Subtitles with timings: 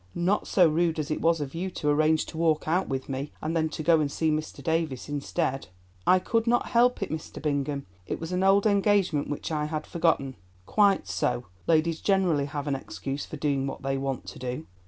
[0.15, 3.31] "Not so rude as it was of you to arrange to walk out with me
[3.39, 4.63] and then to go and see Mr.
[4.63, 5.67] Davies instead."
[6.07, 7.39] "I could not help it, Mr.
[7.39, 12.65] Bingham; it was an old engagement, which I had forgotten." "Quite so, ladies generally have
[12.65, 14.65] an excuse for doing what they want to do."